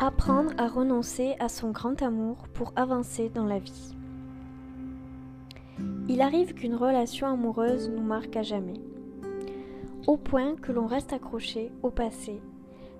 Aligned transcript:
Apprendre 0.00 0.50
à 0.58 0.66
renoncer 0.66 1.36
à 1.38 1.48
son 1.48 1.70
grand 1.70 2.02
amour 2.02 2.48
pour 2.52 2.72
avancer 2.74 3.28
dans 3.28 3.46
la 3.46 3.60
vie. 3.60 3.94
Il 6.08 6.20
arrive 6.20 6.52
qu'une 6.52 6.74
relation 6.74 7.28
amoureuse 7.28 7.88
nous 7.90 8.02
marque 8.02 8.34
à 8.34 8.42
jamais, 8.42 8.80
au 10.08 10.16
point 10.16 10.56
que 10.56 10.72
l'on 10.72 10.86
reste 10.86 11.12
accroché 11.12 11.70
au 11.84 11.90
passé, 11.90 12.42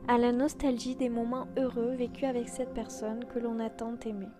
à 0.07 0.19
la 0.19 0.31
nostalgie 0.31 0.95
des 0.95 1.09
moments 1.09 1.49
heureux 1.59 1.95
vécus 1.97 2.29
avec 2.29 2.49
cette 2.49 2.75
personne 2.75 3.25
que 3.25 3.41
l'on 3.41 3.59
a 3.59 3.71
tant 3.71 3.97
aimée. 4.07 4.31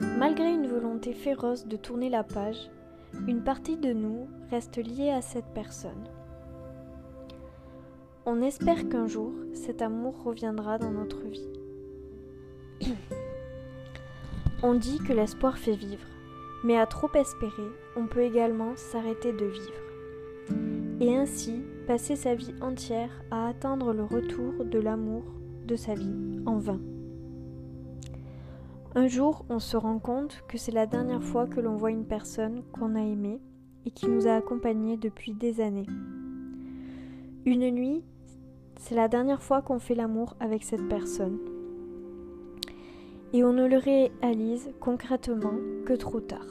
Malgré 0.00 0.52
une 0.52 0.66
volonté 0.66 1.14
féroce 1.14 1.66
de 1.66 1.78
tourner 1.78 2.10
la 2.10 2.24
page, 2.24 2.70
une 3.26 3.42
partie 3.42 3.78
de 3.78 3.94
nous 3.94 4.28
reste 4.50 4.76
liée 4.76 5.10
à 5.10 5.22
cette 5.22 5.54
personne. 5.54 6.04
On 8.28 8.42
espère 8.42 8.88
qu'un 8.88 9.06
jour, 9.06 9.30
cet 9.54 9.82
amour 9.82 10.24
reviendra 10.24 10.78
dans 10.78 10.90
notre 10.90 11.22
vie. 11.28 11.48
on 14.64 14.74
dit 14.74 14.98
que 14.98 15.12
l'espoir 15.12 15.58
fait 15.58 15.76
vivre, 15.76 16.08
mais 16.64 16.76
à 16.76 16.86
trop 16.86 17.08
espérer, 17.14 17.70
on 17.96 18.08
peut 18.08 18.22
également 18.22 18.74
s'arrêter 18.74 19.32
de 19.32 19.46
vivre. 19.46 20.98
Et 21.00 21.16
ainsi 21.16 21.62
passer 21.86 22.16
sa 22.16 22.34
vie 22.34 22.52
entière 22.60 23.22
à 23.30 23.46
attendre 23.46 23.92
le 23.92 24.02
retour 24.02 24.64
de 24.64 24.80
l'amour 24.80 25.22
de 25.64 25.76
sa 25.76 25.94
vie 25.94 26.40
en 26.46 26.58
vain. 26.58 26.80
Un 28.96 29.06
jour, 29.06 29.44
on 29.48 29.60
se 29.60 29.76
rend 29.76 30.00
compte 30.00 30.42
que 30.48 30.58
c'est 30.58 30.72
la 30.72 30.86
dernière 30.86 31.22
fois 31.22 31.46
que 31.46 31.60
l'on 31.60 31.76
voit 31.76 31.92
une 31.92 32.06
personne 32.06 32.64
qu'on 32.72 32.96
a 32.96 33.02
aimée 33.02 33.40
et 33.84 33.92
qui 33.92 34.08
nous 34.08 34.26
a 34.26 34.34
accompagnés 34.34 34.96
depuis 34.96 35.32
des 35.32 35.60
années. 35.60 35.86
Une 37.44 37.70
nuit, 37.70 38.02
c'est 38.76 38.94
la 38.94 39.08
dernière 39.08 39.42
fois 39.42 39.62
qu'on 39.62 39.78
fait 39.78 39.94
l'amour 39.94 40.36
avec 40.40 40.62
cette 40.62 40.88
personne. 40.88 41.38
Et 43.32 43.42
on 43.42 43.52
ne 43.52 43.66
le 43.66 43.78
réalise 43.78 44.70
concrètement 44.80 45.54
que 45.84 45.94
trop 45.94 46.20
tard. 46.20 46.46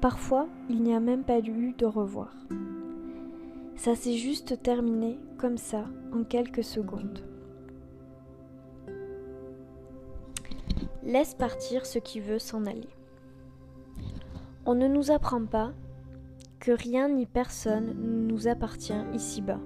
Parfois, 0.00 0.48
il 0.68 0.82
n'y 0.82 0.94
a 0.94 1.00
même 1.00 1.24
pas 1.24 1.38
eu 1.38 1.74
de 1.78 1.86
revoir. 1.86 2.34
Ça 3.76 3.94
s'est 3.94 4.16
juste 4.16 4.62
terminé 4.62 5.18
comme 5.38 5.58
ça 5.58 5.84
en 6.12 6.24
quelques 6.24 6.64
secondes. 6.64 7.20
Laisse 11.04 11.34
partir 11.34 11.84
ce 11.84 11.98
qui 11.98 12.20
veut 12.20 12.38
s'en 12.38 12.64
aller. 12.66 12.88
On 14.66 14.74
ne 14.74 14.86
nous 14.86 15.10
apprend 15.10 15.44
pas 15.44 15.72
que 16.60 16.70
rien 16.70 17.08
ni 17.08 17.26
personne 17.26 17.94
ne 17.98 18.30
nous 18.30 18.46
appartient 18.46 18.92
ici-bas. 19.12 19.60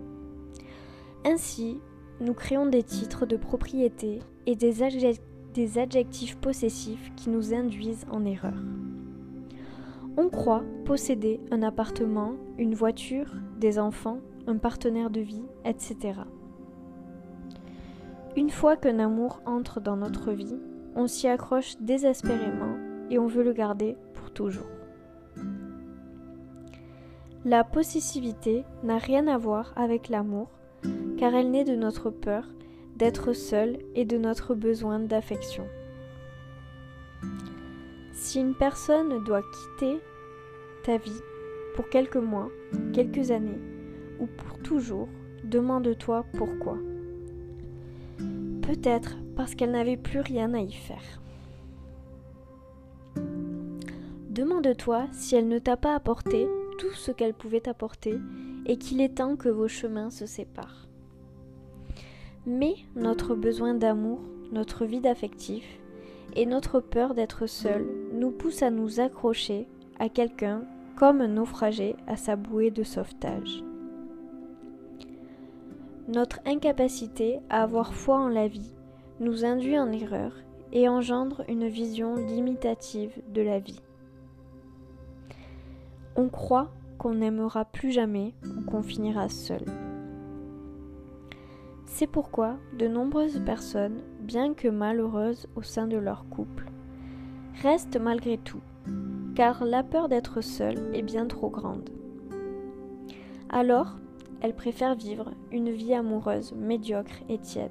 Ainsi, 1.28 1.80
nous 2.20 2.34
créons 2.34 2.66
des 2.66 2.84
titres 2.84 3.26
de 3.26 3.36
propriété 3.36 4.20
et 4.46 4.54
des, 4.54 4.84
adjectifs 4.84 6.36
possessifs 6.36 7.12
qui 7.16 7.30
nous 7.30 7.52
induisent 7.52 8.06
en 8.12 8.24
erreur. 8.24 8.54
On 10.16 10.28
croit 10.28 10.62
posséder 10.84 11.40
un 11.50 11.64
appartement, 11.64 12.34
une 12.58 12.76
voiture, 12.76 13.34
des 13.58 13.80
enfants, 13.80 14.20
un 14.46 14.56
partenaire 14.56 15.10
de 15.10 15.20
vie, 15.20 15.42
etc. 15.64 16.20
Une 18.36 18.50
fois 18.50 18.76
qu'un 18.76 19.00
amour 19.00 19.42
entre 19.46 19.80
dans 19.80 19.96
notre 19.96 20.30
vie, 20.30 20.60
on 20.94 21.08
s'y 21.08 21.26
accroche 21.26 21.74
désespérément 21.80 22.76
et 23.10 23.18
on 23.18 23.26
veut 23.26 23.42
le 23.42 23.52
garder 23.52 23.96
pour 24.14 24.30
toujours. 24.30 24.70
La 27.44 27.64
possessivité 27.64 28.64
n'a 28.84 28.98
rien 28.98 29.26
à 29.26 29.38
voir 29.38 29.72
avec 29.76 30.08
l'amour, 30.08 30.55
car 31.18 31.34
elle 31.34 31.50
naît 31.50 31.64
de 31.64 31.74
notre 31.74 32.10
peur 32.10 32.44
d'être 32.96 33.32
seul 33.32 33.78
et 33.94 34.04
de 34.04 34.16
notre 34.16 34.54
besoin 34.54 34.98
d'affection. 34.98 35.66
Si 38.12 38.40
une 38.40 38.54
personne 38.54 39.22
doit 39.24 39.42
quitter 39.42 40.00
ta 40.84 40.96
vie 40.96 41.20
pour 41.74 41.88
quelques 41.88 42.16
mois, 42.16 42.48
quelques 42.92 43.30
années 43.30 43.60
ou 44.18 44.26
pour 44.26 44.58
toujours, 44.60 45.08
demande-toi 45.44 46.24
pourquoi. 46.36 46.78
Peut-être 48.62 49.16
parce 49.36 49.54
qu'elle 49.54 49.70
n'avait 49.70 49.98
plus 49.98 50.20
rien 50.20 50.54
à 50.54 50.60
y 50.60 50.72
faire. 50.72 51.20
Demande-toi 54.30 55.06
si 55.12 55.36
elle 55.36 55.48
ne 55.48 55.58
t'a 55.58 55.76
pas 55.76 55.94
apporté 55.94 56.46
tout 56.78 56.92
ce 56.94 57.10
qu'elle 57.10 57.34
pouvait 57.34 57.68
apporter 57.68 58.18
et 58.66 58.76
qu'il 58.76 59.00
est 59.00 59.16
temps 59.16 59.36
que 59.36 59.48
vos 59.48 59.68
chemins 59.68 60.10
se 60.10 60.26
séparent. 60.26 60.86
Mais 62.46 62.74
notre 62.94 63.34
besoin 63.34 63.74
d'amour, 63.74 64.20
notre 64.52 64.84
vide 64.84 65.06
affectif 65.06 65.64
et 66.34 66.46
notre 66.46 66.80
peur 66.80 67.14
d'être 67.14 67.46
seul 67.46 67.86
nous 68.12 68.30
poussent 68.30 68.62
à 68.62 68.70
nous 68.70 69.00
accrocher 69.00 69.66
à 69.98 70.08
quelqu'un 70.08 70.64
comme 70.96 71.20
un 71.20 71.28
naufragé 71.28 71.96
à 72.06 72.16
sa 72.16 72.36
bouée 72.36 72.70
de 72.70 72.82
sauvetage. 72.82 73.62
Notre 76.08 76.40
incapacité 76.46 77.40
à 77.50 77.62
avoir 77.62 77.94
foi 77.94 78.18
en 78.18 78.28
la 78.28 78.48
vie 78.48 78.74
nous 79.18 79.44
induit 79.44 79.78
en 79.78 79.90
erreur 79.90 80.32
et 80.72 80.88
engendre 80.88 81.42
une 81.48 81.68
vision 81.68 82.16
limitative 82.16 83.12
de 83.32 83.42
la 83.42 83.58
vie. 83.58 83.80
On 86.16 86.28
croit 86.28 86.70
n'aimera 87.14 87.64
plus 87.64 87.90
jamais 87.90 88.34
ou 88.44 88.62
qu'on 88.62 88.82
finira 88.82 89.28
seul. 89.28 89.64
C'est 91.86 92.06
pourquoi 92.06 92.56
de 92.78 92.88
nombreuses 92.88 93.40
personnes, 93.44 94.02
bien 94.20 94.52
que 94.54 94.68
malheureuses 94.68 95.48
au 95.56 95.62
sein 95.62 95.86
de 95.86 95.96
leur 95.96 96.28
couple, 96.28 96.66
restent 97.62 97.98
malgré 97.98 98.36
tout, 98.36 98.60
car 99.34 99.64
la 99.64 99.82
peur 99.82 100.08
d'être 100.08 100.40
seule 100.40 100.94
est 100.94 101.02
bien 101.02 101.26
trop 101.26 101.48
grande. 101.48 101.88
Alors, 103.48 103.96
elles 104.42 104.54
préfèrent 104.54 104.96
vivre 104.96 105.32
une 105.52 105.70
vie 105.70 105.94
amoureuse 105.94 106.52
médiocre 106.52 107.22
et 107.28 107.38
tiède. 107.38 107.70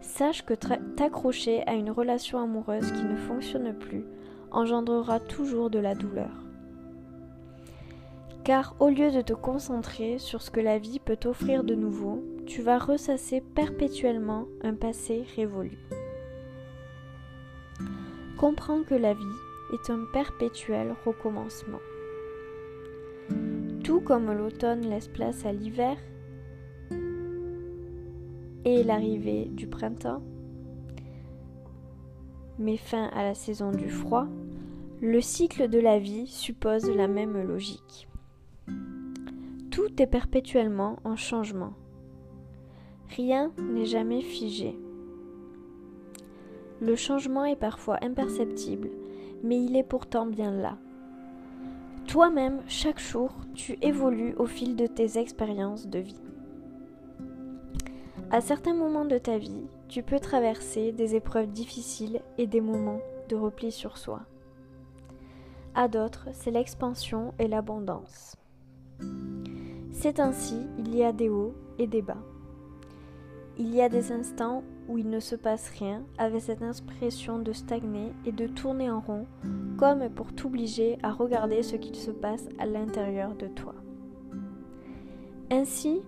Sache 0.00 0.44
que 0.44 0.54
t'accrocher 0.54 1.66
à 1.68 1.74
une 1.74 1.90
relation 1.90 2.40
amoureuse 2.40 2.90
qui 2.92 3.04
ne 3.04 3.16
fonctionne 3.16 3.72
plus 3.74 4.04
engendrera 4.50 5.20
toujours 5.20 5.70
de 5.70 5.78
la 5.78 5.94
douleur. 5.94 6.49
Car 8.50 8.74
au 8.80 8.88
lieu 8.88 9.12
de 9.12 9.20
te 9.20 9.32
concentrer 9.32 10.18
sur 10.18 10.42
ce 10.42 10.50
que 10.50 10.58
la 10.58 10.80
vie 10.80 10.98
peut 10.98 11.16
t'offrir 11.16 11.62
de 11.62 11.76
nouveau, 11.76 12.20
tu 12.46 12.62
vas 12.62 12.78
ressasser 12.78 13.40
perpétuellement 13.40 14.48
un 14.64 14.74
passé 14.74 15.24
révolu. 15.36 15.78
Comprends 18.36 18.82
que 18.82 18.96
la 18.96 19.14
vie 19.14 19.22
est 19.72 19.88
un 19.88 20.00
perpétuel 20.12 20.96
recommencement. 21.06 21.78
Tout 23.84 24.00
comme 24.00 24.32
l'automne 24.32 24.80
laisse 24.80 25.06
place 25.06 25.46
à 25.46 25.52
l'hiver 25.52 25.96
et 28.64 28.82
l'arrivée 28.82 29.44
du 29.44 29.68
printemps 29.68 30.24
met 32.58 32.78
fin 32.78 33.04
à 33.14 33.22
la 33.22 33.34
saison 33.34 33.70
du 33.70 33.88
froid, 33.88 34.26
le 35.00 35.20
cycle 35.20 35.68
de 35.68 35.78
la 35.78 36.00
vie 36.00 36.26
suppose 36.26 36.90
la 36.90 37.06
même 37.06 37.40
logique. 37.46 38.09
Tout 39.70 40.02
est 40.02 40.06
perpétuellement 40.06 40.98
en 41.04 41.16
changement. 41.16 41.74
Rien 43.16 43.52
n'est 43.58 43.86
jamais 43.86 44.20
figé. 44.20 44.78
Le 46.80 46.96
changement 46.96 47.44
est 47.44 47.56
parfois 47.56 47.98
imperceptible, 48.02 48.90
mais 49.42 49.62
il 49.62 49.76
est 49.76 49.82
pourtant 49.82 50.26
bien 50.26 50.50
là. 50.50 50.78
Toi-même, 52.06 52.60
chaque 52.66 52.98
jour, 52.98 53.30
tu 53.54 53.78
évolues 53.82 54.34
au 54.36 54.46
fil 54.46 54.76
de 54.76 54.86
tes 54.86 55.18
expériences 55.18 55.86
de 55.86 55.98
vie. 55.98 56.20
À 58.30 58.40
certains 58.40 58.74
moments 58.74 59.04
de 59.04 59.18
ta 59.18 59.38
vie, 59.38 59.66
tu 59.88 60.02
peux 60.02 60.20
traverser 60.20 60.92
des 60.92 61.14
épreuves 61.14 61.50
difficiles 61.50 62.20
et 62.38 62.46
des 62.46 62.60
moments 62.60 63.00
de 63.28 63.36
repli 63.36 63.72
sur 63.72 63.98
soi. 63.98 64.20
À 65.74 65.88
d'autres, 65.88 66.28
c'est 66.32 66.50
l'expansion 66.50 67.34
et 67.38 67.48
l'abondance. 67.48 68.39
C'est 69.90 70.20
ainsi, 70.20 70.56
il 70.78 70.96
y 70.96 71.04
a 71.04 71.12
des 71.12 71.28
hauts 71.28 71.54
et 71.78 71.86
des 71.86 72.02
bas. 72.02 72.22
Il 73.58 73.74
y 73.74 73.82
a 73.82 73.88
des 73.88 74.12
instants 74.12 74.62
où 74.88 74.98
il 74.98 75.10
ne 75.10 75.20
se 75.20 75.36
passe 75.36 75.68
rien, 75.78 76.02
avec 76.18 76.40
cette 76.40 76.62
impression 76.62 77.38
de 77.38 77.52
stagner 77.52 78.12
et 78.24 78.32
de 78.32 78.46
tourner 78.46 78.90
en 78.90 79.00
rond, 79.00 79.26
comme 79.76 80.08
pour 80.08 80.32
t'obliger 80.32 80.98
à 81.02 81.12
regarder 81.12 81.62
ce 81.62 81.76
qu'il 81.76 81.96
se 81.96 82.10
passe 82.10 82.48
à 82.58 82.66
l'intérieur 82.66 83.34
de 83.34 83.46
toi. 83.46 83.74
Ainsi, 85.50 86.00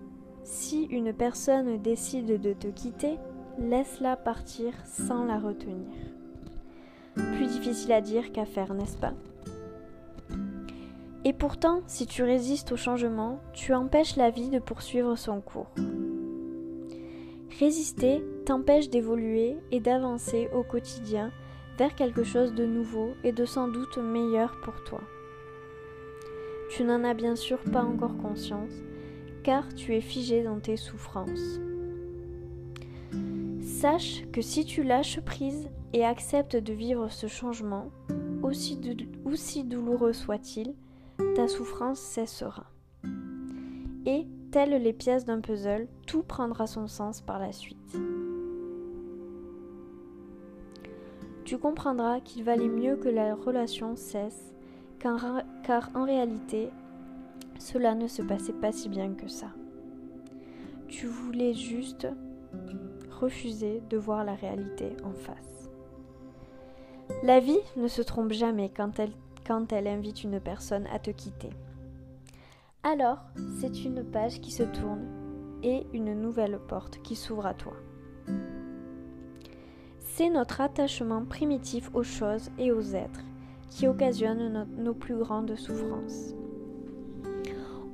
si 0.43 0.83
une 0.85 1.13
personne 1.13 1.77
décide 1.77 2.41
de 2.41 2.53
te 2.53 2.67
quitter, 2.67 3.17
laisse-la 3.59 4.17
partir 4.17 4.73
sans 4.85 5.23
la 5.23 5.39
retenir. 5.39 5.93
Plus 7.13 7.47
difficile 7.47 7.91
à 7.91 8.01
dire 8.01 8.31
qu'à 8.31 8.45
faire, 8.45 8.73
n'est-ce 8.73 8.97
pas? 8.97 9.13
Et 11.25 11.33
pourtant, 11.33 11.81
si 11.87 12.05
tu 12.05 12.23
résistes 12.23 12.71
au 12.73 12.77
changement, 12.77 13.39
tu 13.53 13.73
empêches 13.73 14.17
la 14.17 14.29
vie 14.29 14.49
de 14.49 14.59
poursuivre 14.59 15.15
son 15.15 15.39
cours. 15.39 15.71
Résister 17.59 18.23
t'empêche 18.45 18.89
d'évoluer 18.89 19.57
et 19.71 19.79
d'avancer 19.79 20.49
au 20.53 20.63
quotidien 20.63 21.31
vers 21.77 21.95
quelque 21.95 22.23
chose 22.23 22.53
de 22.53 22.65
nouveau 22.65 23.13
et 23.23 23.31
de 23.31 23.45
sans 23.45 23.67
doute 23.67 23.97
meilleur 23.97 24.59
pour 24.61 24.83
toi. 24.83 25.01
Tu 26.69 26.83
n'en 26.83 27.03
as 27.03 27.13
bien 27.13 27.35
sûr 27.35 27.59
pas 27.59 27.83
encore 27.83 28.17
conscience, 28.17 28.73
car 29.43 29.73
tu 29.75 29.95
es 29.95 30.01
figé 30.01 30.43
dans 30.43 30.59
tes 30.59 30.77
souffrances. 30.77 31.59
Sache 33.61 34.23
que 34.31 34.41
si 34.41 34.65
tu 34.65 34.83
lâches 34.83 35.21
prise 35.21 35.69
et 35.93 36.03
acceptes 36.03 36.55
de 36.55 36.73
vivre 36.73 37.09
ce 37.09 37.27
changement, 37.27 37.91
aussi, 38.43 39.63
douloureux 39.63 40.13
soit-il, 40.13 40.73
ta 41.35 41.47
souffrance 41.47 41.99
cessera. 41.99 42.65
Et, 44.05 44.27
telles 44.51 44.81
les 44.81 44.93
pièces 44.93 45.25
d'un 45.25 45.41
puzzle, 45.41 45.87
tout 46.05 46.23
prendra 46.23 46.67
son 46.67 46.87
sens 46.87 47.21
par 47.21 47.39
la 47.39 47.51
suite. 47.51 47.97
Tu 51.45 51.57
comprendras 51.57 52.19
qu'il 52.19 52.43
valait 52.43 52.69
mieux 52.69 52.95
que 52.95 53.09
la 53.09 53.35
relation 53.35 53.95
cesse, 53.95 54.53
car 54.99 55.89
en 55.93 56.05
réalité, 56.05 56.69
cela 57.59 57.95
ne 57.95 58.07
se 58.07 58.21
passait 58.21 58.53
pas 58.53 58.71
si 58.71 58.89
bien 58.89 59.13
que 59.13 59.27
ça. 59.27 59.47
Tu 60.87 61.07
voulais 61.07 61.53
juste 61.53 62.07
refuser 63.09 63.81
de 63.89 63.97
voir 63.97 64.23
la 64.23 64.35
réalité 64.35 64.95
en 65.03 65.13
face. 65.13 65.69
La 67.23 67.39
vie 67.39 67.59
ne 67.77 67.87
se 67.87 68.01
trompe 68.01 68.31
jamais 68.31 68.69
quand 68.69 68.99
elle, 68.99 69.13
quand 69.45 69.71
elle 69.71 69.87
invite 69.87 70.23
une 70.23 70.39
personne 70.39 70.87
à 70.87 70.99
te 70.99 71.11
quitter. 71.11 71.49
Alors, 72.83 73.19
c'est 73.59 73.85
une 73.85 74.03
page 74.03 74.41
qui 74.41 74.51
se 74.51 74.63
tourne 74.63 75.05
et 75.63 75.87
une 75.93 76.19
nouvelle 76.19 76.59
porte 76.67 77.01
qui 77.01 77.15
s'ouvre 77.15 77.45
à 77.45 77.53
toi. 77.53 77.73
C'est 79.99 80.29
notre 80.29 80.61
attachement 80.61 81.25
primitif 81.25 81.89
aux 81.93 82.03
choses 82.03 82.49
et 82.57 82.71
aux 82.71 82.93
êtres 82.93 83.23
qui 83.69 83.87
occasionne 83.87 84.67
nos 84.77 84.93
plus 84.93 85.15
grandes 85.15 85.55
souffrances. 85.55 86.35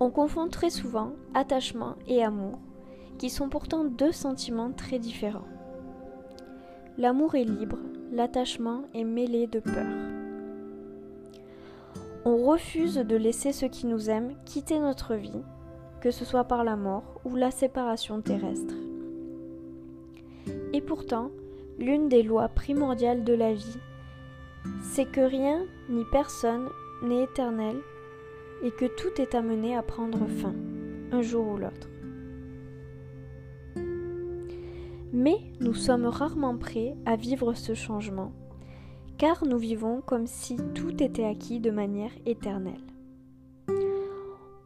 On 0.02 0.10
confond 0.10 0.48
très 0.48 0.70
souvent 0.70 1.14
attachement 1.34 1.96
et 2.08 2.24
amour, 2.24 2.60
qui 3.18 3.30
sont 3.30 3.50
pourtant 3.50 3.86
deux 3.86 4.12
sentiments 4.12 4.72
très 4.72 5.00
différents. 5.00 5.48
L'amour 6.98 7.36
est 7.36 7.46
libre, 7.46 7.78
l'attachement 8.12 8.84
est 8.94 9.04
mêlé 9.04 9.48
de 9.48 9.60
peur. 9.60 10.19
On 12.32 12.46
refuse 12.46 12.98
de 12.98 13.16
laisser 13.16 13.52
ceux 13.52 13.70
qui 13.70 13.88
nous 13.88 14.12
aiment 14.12 14.36
quitter 14.46 14.78
notre 14.78 15.16
vie, 15.16 15.42
que 16.00 16.12
ce 16.12 16.26
soit 16.26 16.44
par 16.44 16.64
la 16.64 16.76
mort 16.76 17.20
ou 17.26 17.36
la 17.36 17.50
séparation 17.50 18.22
terrestre. 18.22 18.76
Et 20.72 20.80
pourtant, 20.80 21.32
l'une 21.80 22.08
des 22.08 22.22
lois 22.22 22.48
primordiales 22.48 23.24
de 23.24 23.34
la 23.34 23.56
vie, 23.56 23.80
c'est 24.84 25.12
que 25.12 25.22
rien 25.22 25.66
ni 25.90 26.04
personne 26.12 26.70
n'est 27.02 27.24
éternel 27.24 27.78
et 28.64 28.70
que 28.70 28.86
tout 28.86 29.20
est 29.20 29.34
amené 29.34 29.76
à 29.76 29.82
prendre 29.82 30.28
fin, 30.28 30.54
un 31.12 31.24
jour 31.24 31.48
ou 31.48 31.58
l'autre. 31.58 31.90
Mais 35.12 35.40
nous 35.62 35.74
sommes 35.74 36.06
rarement 36.06 36.56
prêts 36.56 36.96
à 37.08 37.16
vivre 37.16 37.56
ce 37.56 37.74
changement, 37.74 38.34
car 39.20 39.46
nous 39.46 39.58
vivons 39.58 40.02
comme 40.02 40.26
si 40.26 40.56
tout 40.74 41.04
était 41.04 41.26
acquis 41.26 41.60
de 41.60 41.72
manière 41.72 42.14
éternelle. 42.26 42.82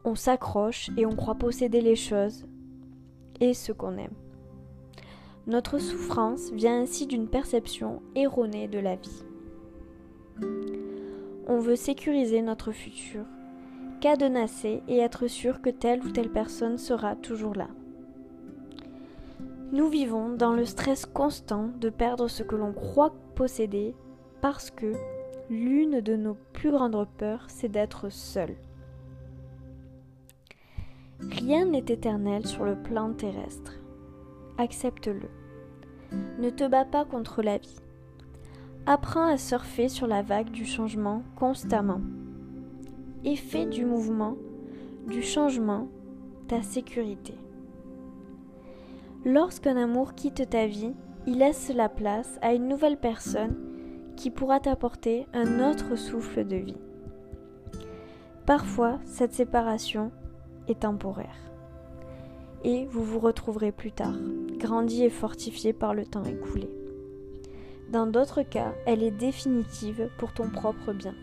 On 0.04 0.14
s'accroche 0.14 0.90
et 0.96 1.04
on 1.04 1.16
croit 1.16 1.34
posséder 1.34 1.80
les 1.80 1.96
choses 1.96 2.46
et 3.40 3.52
ce 3.52 3.72
qu'on 3.72 3.98
aime. 3.98 4.14
Notre 5.48 5.78
souffrance 5.78 6.52
vient 6.52 6.80
ainsi 6.80 7.06
d'une 7.06 7.26
perception 7.26 8.00
erronée 8.14 8.68
de 8.68 8.78
la 8.78 8.94
vie. 8.94 9.24
On 11.48 11.58
veut 11.58 11.76
sécuriser 11.76 12.40
notre 12.40 12.70
futur, 12.70 13.24
cadenasser 14.00 14.82
et 14.86 14.98
être 14.98 15.26
sûr 15.26 15.62
que 15.62 15.70
telle 15.70 16.02
ou 16.04 16.10
telle 16.10 16.30
personne 16.30 16.78
sera 16.78 17.16
toujours 17.16 17.56
là. 17.56 17.68
Nous 19.72 19.88
vivons 19.88 20.28
dans 20.28 20.52
le 20.52 20.64
stress 20.64 21.06
constant 21.06 21.70
de 21.80 21.90
perdre 21.90 22.28
ce 22.28 22.44
que 22.44 22.54
l'on 22.54 22.72
croit 22.72 23.14
posséder 23.34 23.96
parce 24.44 24.70
que 24.70 24.92
l'une 25.48 26.02
de 26.02 26.16
nos 26.16 26.36
plus 26.52 26.70
grandes 26.70 27.08
peurs, 27.16 27.46
c'est 27.48 27.70
d'être 27.70 28.10
seul. 28.10 28.54
Rien 31.18 31.64
n'est 31.64 31.78
éternel 31.78 32.46
sur 32.46 32.66
le 32.66 32.76
plan 32.76 33.14
terrestre. 33.14 33.72
Accepte-le. 34.58 35.30
Ne 36.38 36.50
te 36.50 36.68
bats 36.68 36.84
pas 36.84 37.06
contre 37.06 37.40
la 37.40 37.56
vie. 37.56 37.78
Apprends 38.84 39.24
à 39.24 39.38
surfer 39.38 39.88
sur 39.88 40.06
la 40.06 40.20
vague 40.20 40.50
du 40.50 40.66
changement 40.66 41.22
constamment. 41.36 42.02
Et 43.24 43.36
fais 43.36 43.64
du 43.64 43.86
mouvement, 43.86 44.36
du 45.06 45.22
changement, 45.22 45.88
ta 46.48 46.60
sécurité. 46.60 47.32
Lorsqu'un 49.24 49.78
amour 49.78 50.12
quitte 50.12 50.50
ta 50.50 50.66
vie, 50.66 50.92
il 51.26 51.38
laisse 51.38 51.72
la 51.74 51.88
place 51.88 52.38
à 52.42 52.52
une 52.52 52.68
nouvelle 52.68 52.98
personne 52.98 53.73
qui 54.16 54.30
pourra 54.30 54.60
t'apporter 54.60 55.26
un 55.32 55.70
autre 55.70 55.96
souffle 55.96 56.44
de 56.44 56.56
vie. 56.56 56.76
Parfois, 58.46 58.98
cette 59.04 59.32
séparation 59.32 60.12
est 60.68 60.80
temporaire. 60.80 61.36
Et 62.62 62.86
vous 62.86 63.04
vous 63.04 63.18
retrouverez 63.18 63.72
plus 63.72 63.92
tard, 63.92 64.16
grandi 64.58 65.04
et 65.04 65.10
fortifié 65.10 65.72
par 65.72 65.94
le 65.94 66.04
temps 66.06 66.24
écoulé. 66.24 66.68
Dans 67.90 68.06
d'autres 68.06 68.42
cas, 68.42 68.74
elle 68.86 69.02
est 69.02 69.10
définitive 69.10 70.08
pour 70.18 70.32
ton 70.32 70.48
propre 70.48 70.92
bien. 70.92 71.14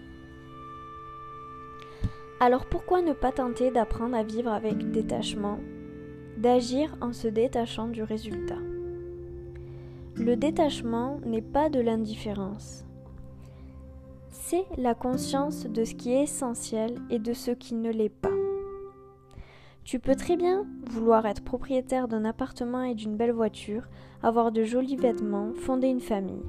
Alors 2.40 2.66
pourquoi 2.66 3.02
ne 3.02 3.14
pas 3.14 3.32
tenter 3.32 3.70
d'apprendre 3.70 4.16
à 4.16 4.24
vivre 4.24 4.52
avec 4.52 4.92
détachement, 4.92 5.60
d'agir 6.38 6.96
en 7.02 7.14
se 7.14 7.28
détachant 7.28 7.88
du 7.88 8.02
résultat? 8.02 8.71
Le 10.16 10.36
détachement 10.36 11.20
n'est 11.26 11.42
pas 11.42 11.70
de 11.70 11.80
l'indifférence. 11.80 12.86
C'est 14.30 14.66
la 14.78 14.94
conscience 14.94 15.66
de 15.66 15.84
ce 15.84 15.96
qui 15.96 16.12
est 16.12 16.24
essentiel 16.24 16.96
et 17.10 17.20
de 17.20 17.34
ce 17.34 17.52
qui 17.52 17.74
ne 17.74 17.90
l'est 17.90 18.10
pas. 18.10 18.30
Tu 19.84 20.00
peux 20.00 20.16
très 20.16 20.36
bien 20.36 20.68
vouloir 20.90 21.26
être 21.26 21.44
propriétaire 21.44 22.08
d'un 22.08 22.26
appartement 22.26 22.84
et 22.84 22.94
d'une 22.94 23.16
belle 23.16 23.32
voiture, 23.32 23.88
avoir 24.22 24.52
de 24.52 24.64
jolis 24.64 24.98
vêtements, 24.98 25.54
fonder 25.54 25.88
une 25.88 26.02
famille. 26.02 26.44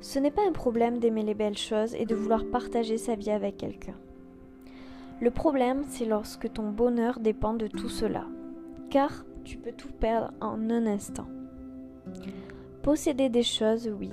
Ce 0.00 0.18
n'est 0.18 0.30
pas 0.30 0.46
un 0.46 0.52
problème 0.52 0.98
d'aimer 0.98 1.22
les 1.22 1.34
belles 1.34 1.58
choses 1.58 1.94
et 1.94 2.06
de 2.06 2.14
vouloir 2.14 2.44
partager 2.44 2.98
sa 2.98 3.16
vie 3.16 3.30
avec 3.30 3.56
quelqu'un. 3.56 3.96
Le 5.20 5.30
problème, 5.30 5.82
c'est 5.88 6.06
lorsque 6.06 6.52
ton 6.52 6.70
bonheur 6.70 7.20
dépend 7.20 7.54
de 7.54 7.66
tout 7.66 7.90
cela, 7.90 8.26
car 8.90 9.24
tu 9.44 9.58
peux 9.58 9.72
tout 9.72 9.92
perdre 9.92 10.32
en 10.40 10.70
un 10.70 10.86
instant. 10.86 11.26
Posséder 12.82 13.28
des 13.28 13.42
choses, 13.42 13.90
oui. 13.98 14.10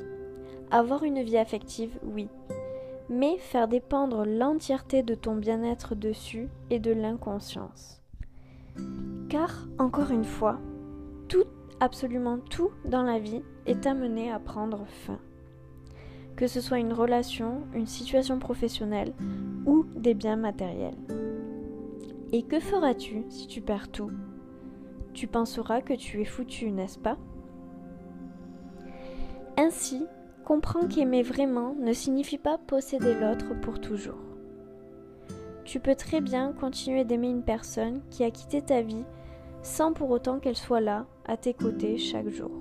Avoir 0.71 1.03
une 1.03 1.23
vie 1.23 1.37
affective, 1.37 1.97
oui. 2.03 2.27
Mais 3.09 3.37
faire 3.37 3.69
dépendre 3.69 4.25
l'entièreté 4.25 5.03
de 5.03 5.15
ton 5.15 5.35
bien-être 5.35 5.95
dessus 5.95 6.49
est 6.69 6.79
de 6.79 6.91
l'inconscience. 6.91 8.01
Car, 9.29 9.67
encore 9.79 10.11
une 10.11 10.25
fois, 10.25 10.59
tout, 11.29 11.45
absolument 11.79 12.39
tout 12.39 12.71
dans 12.83 13.03
la 13.03 13.19
vie 13.19 13.41
est 13.65 13.87
amené 13.87 14.31
à 14.31 14.39
prendre 14.39 14.85
fin. 15.05 15.19
Que 16.35 16.47
ce 16.47 16.59
soit 16.59 16.79
une 16.79 16.93
relation, 16.93 17.61
une 17.73 17.87
situation 17.87 18.37
professionnelle 18.37 19.13
ou 19.65 19.85
des 19.95 20.13
biens 20.13 20.35
matériels. 20.35 20.97
Et 22.33 22.43
que 22.43 22.59
feras-tu 22.59 23.23
si 23.29 23.47
tu 23.47 23.61
perds 23.61 23.89
tout? 23.89 24.11
Tu 25.13 25.27
penseras 25.27 25.81
que 25.81 25.93
tu 25.93 26.21
es 26.21 26.25
foutu, 26.25 26.71
n'est-ce 26.71 26.99
pas? 26.99 27.17
Ainsi, 29.59 30.05
comprends 30.45 30.87
qu'aimer 30.87 31.23
vraiment 31.23 31.75
ne 31.79 31.91
signifie 31.91 32.37
pas 32.37 32.59
posséder 32.59 33.15
l'autre 33.15 33.59
pour 33.59 33.81
toujours. 33.81 34.21
Tu 35.65 35.79
peux 35.79 35.95
très 35.95 36.21
bien 36.21 36.53
continuer 36.53 37.03
d'aimer 37.03 37.29
une 37.29 37.43
personne 37.43 38.01
qui 38.11 38.23
a 38.23 38.29
quitté 38.29 38.61
ta 38.61 38.81
vie 38.81 39.03
sans 39.63 39.93
pour 39.93 40.11
autant 40.11 40.39
qu'elle 40.39 40.55
soit 40.55 40.79
là, 40.79 41.07
à 41.25 41.35
tes 41.35 41.53
côtés, 41.53 41.97
chaque 41.97 42.29
jour. 42.29 42.51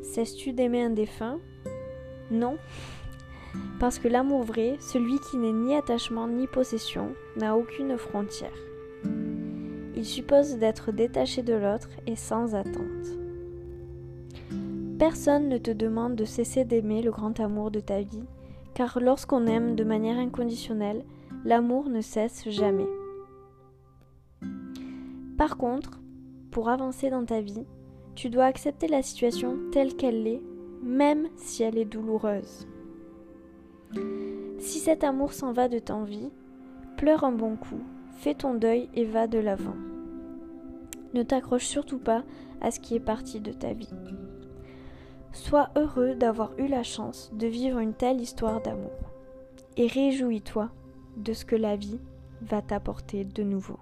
Cesses-tu 0.00 0.52
d'aimer 0.52 0.82
un 0.82 0.90
défunt? 0.90 1.38
Non. 2.30 2.56
Parce 3.78 3.98
que 3.98 4.08
l'amour 4.08 4.42
vrai, 4.42 4.76
celui 4.80 5.20
qui 5.30 5.36
n'est 5.36 5.52
ni 5.52 5.76
attachement 5.76 6.26
ni 6.26 6.46
possession, 6.46 7.12
n'a 7.36 7.56
aucune 7.56 7.98
frontière. 7.98 8.50
Il 9.94 10.06
suppose 10.06 10.56
d'être 10.56 10.90
détaché 10.90 11.42
de 11.42 11.54
l'autre 11.54 11.90
et 12.06 12.16
sans 12.16 12.54
attente. 12.54 13.21
Personne 15.02 15.48
ne 15.48 15.58
te 15.58 15.72
demande 15.72 16.14
de 16.14 16.24
cesser 16.24 16.64
d'aimer 16.64 17.02
le 17.02 17.10
grand 17.10 17.40
amour 17.40 17.72
de 17.72 17.80
ta 17.80 18.02
vie, 18.02 18.22
car 18.72 19.00
lorsqu'on 19.00 19.48
aime 19.48 19.74
de 19.74 19.82
manière 19.82 20.16
inconditionnelle, 20.16 21.04
l'amour 21.44 21.88
ne 21.88 22.00
cesse 22.00 22.48
jamais. 22.48 22.86
Par 25.36 25.56
contre, 25.56 26.00
pour 26.52 26.68
avancer 26.68 27.10
dans 27.10 27.24
ta 27.24 27.40
vie, 27.40 27.66
tu 28.14 28.30
dois 28.30 28.44
accepter 28.44 28.86
la 28.86 29.02
situation 29.02 29.58
telle 29.72 29.96
qu'elle 29.96 30.24
est, 30.24 30.40
même 30.84 31.26
si 31.34 31.64
elle 31.64 31.78
est 31.78 31.84
douloureuse. 31.84 32.68
Si 34.60 34.78
cet 34.78 35.02
amour 35.02 35.32
s'en 35.32 35.52
va 35.52 35.68
de 35.68 35.80
ta 35.80 36.00
vie, 36.04 36.30
pleure 36.96 37.24
un 37.24 37.32
bon 37.32 37.56
coup, 37.56 37.82
fais 38.18 38.34
ton 38.34 38.54
deuil 38.54 38.88
et 38.94 39.04
va 39.04 39.26
de 39.26 39.40
l'avant. 39.40 39.74
Ne 41.12 41.24
t'accroche 41.24 41.66
surtout 41.66 41.98
pas 41.98 42.22
à 42.60 42.70
ce 42.70 42.78
qui 42.78 42.94
est 42.94 43.00
parti 43.00 43.40
de 43.40 43.50
ta 43.50 43.72
vie. 43.72 43.90
Sois 45.32 45.70
heureux 45.76 46.14
d'avoir 46.14 46.52
eu 46.58 46.66
la 46.68 46.82
chance 46.82 47.30
de 47.32 47.46
vivre 47.46 47.78
une 47.78 47.94
telle 47.94 48.20
histoire 48.20 48.60
d'amour 48.60 48.92
et 49.76 49.86
réjouis-toi 49.86 50.70
de 51.16 51.32
ce 51.32 51.44
que 51.44 51.56
la 51.56 51.76
vie 51.76 52.00
va 52.42 52.60
t'apporter 52.60 53.24
de 53.24 53.42
nouveau. 53.42 53.78